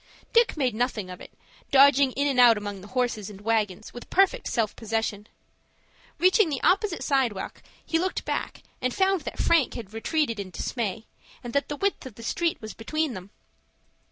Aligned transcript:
Dick 0.33 0.57
made 0.57 0.73
nothing 0.73 1.11
of 1.11 1.21
it, 1.21 1.31
dodging 1.69 2.11
in 2.13 2.25
and 2.27 2.39
out 2.39 2.57
among 2.57 2.81
the 2.81 2.87
horses 2.87 3.29
and 3.29 3.39
wagons 3.41 3.93
with 3.93 4.09
perfect 4.09 4.47
self 4.47 4.75
possession. 4.75 5.27
Reaching 6.17 6.49
the 6.49 6.59
opposite 6.63 7.03
sidewalk, 7.03 7.61
he 7.85 7.99
looked 7.99 8.25
back, 8.25 8.63
and 8.81 8.95
found 8.95 9.21
that 9.21 9.37
Frank 9.37 9.75
had 9.75 9.93
retreated 9.93 10.39
in 10.39 10.49
dismay, 10.49 11.05
and 11.43 11.53
that 11.53 11.69
the 11.69 11.75
width 11.75 12.07
of 12.07 12.15
the 12.15 12.23
street 12.23 12.59
was 12.59 12.73
between 12.73 13.13
them. 13.13 13.29